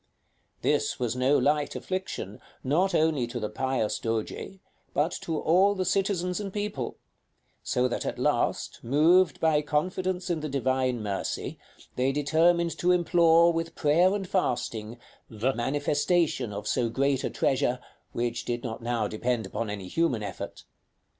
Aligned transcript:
This 0.63 0.99
was 0.99 1.15
no 1.15 1.37
light 1.37 1.75
affliction, 1.75 2.39
not 2.63 2.95
only 2.95 3.27
to 3.27 3.39
the 3.39 3.51
pious 3.51 3.99
Doge, 3.99 4.57
but 4.95 5.11
to 5.21 5.37
all 5.39 5.75
the 5.75 5.85
citizens 5.85 6.39
and 6.39 6.51
people; 6.51 6.97
so 7.61 7.87
that 7.87 8.03
at 8.03 8.17
last, 8.17 8.79
moved 8.81 9.39
by 9.39 9.61
confidence 9.61 10.31
in 10.31 10.39
the 10.39 10.49
Divine 10.49 11.03
mercy, 11.03 11.59
they 11.97 12.11
determined 12.11 12.75
to 12.79 12.91
implore, 12.91 13.53
with 13.53 13.75
prayer 13.75 14.15
and 14.15 14.27
fasting, 14.27 14.97
the 15.29 15.53
manifestation 15.53 16.51
of 16.51 16.67
so 16.67 16.89
great 16.89 17.23
a 17.23 17.29
treasure, 17.29 17.77
which 18.11 18.43
did 18.43 18.63
not 18.63 18.81
now 18.81 19.07
depend 19.07 19.45
upon 19.45 19.69
any 19.69 19.87
human 19.87 20.23
effort. 20.23 20.63